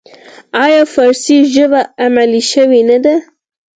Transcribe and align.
آیا 0.63 0.81
فارسي 0.93 1.37
ژبه 1.53 1.81
علمي 2.03 2.41
شوې 2.51 2.81
نه 2.89 2.97
ده؟ 3.03 3.15